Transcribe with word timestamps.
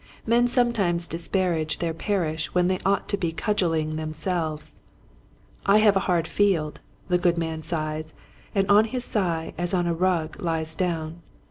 Men 0.25 0.47
sometimes 0.47 1.05
disparage 1.07 1.77
their 1.77 1.93
parish 1.93 2.47
when 2.55 2.67
they 2.67 2.79
ought 2.83 3.07
to 3.09 3.19
he 3.21 3.31
cudgeling 3.31 3.97
them 3.97 4.13
selves." 4.15 4.77
I 5.67 5.77
have 5.77 5.95
a 5.95 5.99
hard 6.09 6.27
field!" 6.27 6.79
The 7.09 7.19
good 7.19 7.37
man 7.37 7.61
sighs 7.61 8.15
and 8.55 8.67
on 8.67 8.85
his 8.85 9.05
sigh 9.05 9.53
as 9.59 9.75
on 9.75 9.85
a 9.85 9.93
rug 9.93 10.41
lies 10.41 10.73
down. 10.73 11.21